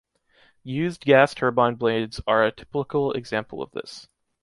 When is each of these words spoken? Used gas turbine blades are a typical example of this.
Used 0.63 1.05
gas 1.05 1.35
turbine 1.35 1.75
blades 1.75 2.19
are 2.25 2.43
a 2.43 2.51
typical 2.51 3.13
example 3.13 3.61
of 3.61 3.69
this. 3.69 4.07